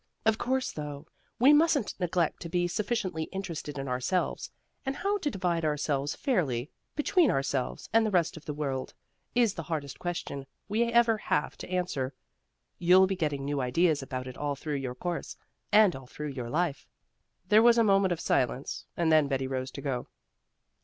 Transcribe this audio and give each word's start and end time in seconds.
Of 0.25 0.39
course, 0.39 0.71
though, 0.71 1.05
we 1.37 1.53
mustn't 1.53 1.93
neglect 1.99 2.41
to 2.41 2.49
be 2.49 2.67
sufficiently 2.67 3.25
interested 3.25 3.77
in 3.77 3.87
ourselves; 3.87 4.49
and 4.83 4.95
how 4.95 5.19
to 5.19 5.29
divide 5.29 5.63
ourselves 5.63 6.15
fairly 6.15 6.71
between 6.95 7.29
ourselves 7.29 7.87
and 7.93 8.03
the 8.03 8.09
rest 8.09 8.35
of 8.35 8.45
the 8.45 8.53
world 8.55 8.95
is 9.35 9.53
the 9.53 9.61
hardest 9.69 9.99
question 9.99 10.47
we 10.67 10.85
ever 10.85 11.19
have 11.19 11.55
to 11.59 11.69
answer. 11.69 12.15
You'll 12.79 13.05
be 13.05 13.15
getting 13.15 13.45
new 13.45 13.61
ideas 13.61 14.01
about 14.01 14.25
it 14.25 14.37
all 14.37 14.55
through 14.55 14.77
your 14.77 14.95
course 14.95 15.37
and 15.71 15.95
all 15.95 16.07
through 16.07 16.29
your 16.29 16.49
life." 16.49 16.87
There 17.49 17.61
was 17.61 17.77
a 17.77 17.83
moment 17.83 18.11
of 18.11 18.19
silence, 18.19 18.87
and 18.97 19.11
then 19.11 19.27
Betty 19.27 19.45
rose 19.45 19.69
to 19.69 19.81
go. 19.81 20.07